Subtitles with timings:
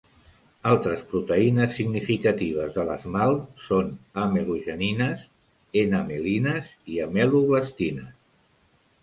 [0.69, 3.93] Altres proteïnes significatives de l'esmalt son
[4.23, 5.27] amelogenines,
[5.83, 8.19] enamelines i ameloblastines.